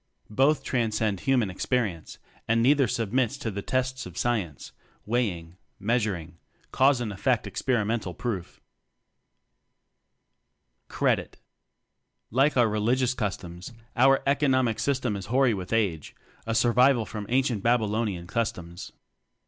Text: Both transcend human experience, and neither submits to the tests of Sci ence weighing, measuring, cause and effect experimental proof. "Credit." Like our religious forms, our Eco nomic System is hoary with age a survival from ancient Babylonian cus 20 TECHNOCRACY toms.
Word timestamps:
Both 0.31 0.63
transcend 0.63 1.19
human 1.19 1.51
experience, 1.51 2.17
and 2.47 2.59
neither 2.63 2.87
submits 2.87 3.37
to 3.37 3.51
the 3.51 3.61
tests 3.61 4.07
of 4.07 4.15
Sci 4.15 4.37
ence 4.39 4.71
weighing, 5.05 5.57
measuring, 5.77 6.39
cause 6.71 7.01
and 7.01 7.13
effect 7.13 7.45
experimental 7.45 8.15
proof. 8.15 8.59
"Credit." 10.87 11.37
Like 12.31 12.57
our 12.57 12.67
religious 12.67 13.13
forms, 13.13 13.73
our 13.95 14.23
Eco 14.25 14.47
nomic 14.47 14.79
System 14.79 15.15
is 15.15 15.27
hoary 15.27 15.53
with 15.53 15.71
age 15.71 16.15
a 16.47 16.55
survival 16.55 17.05
from 17.05 17.27
ancient 17.29 17.61
Babylonian 17.61 18.25
cus 18.25 18.51
20 18.51 18.53
TECHNOCRACY 18.53 18.71
toms. 18.87 18.91